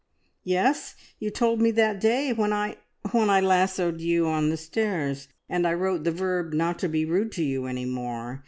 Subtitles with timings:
[0.43, 2.77] "Yes, you told me that day when I
[3.11, 7.05] when I lassoed you on the stairs, and I wrote the verb not to be
[7.05, 8.39] rude to you any more.